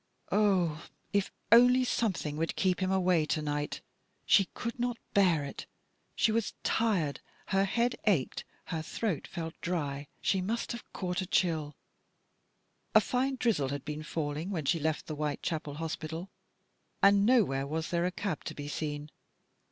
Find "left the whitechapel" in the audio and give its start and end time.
14.79-15.75